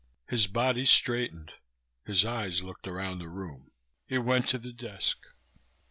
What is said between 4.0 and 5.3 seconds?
he went to the desk.